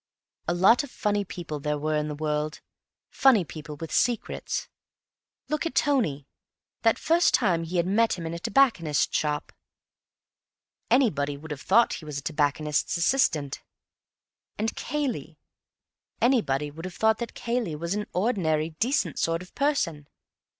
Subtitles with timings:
[0.49, 4.67] Lot of funny people there were in the world—funny people with secrets.
[5.47, 6.25] Look at Tony,
[6.81, 9.51] that first time he had met him in a tobacconist's shop.
[10.89, 13.61] Anybody would have thought he was a tobacconist's assistant.
[14.57, 15.37] And Cayley.
[16.19, 20.07] Anybody would have thought that Cayley was an ordinary decent sort of person.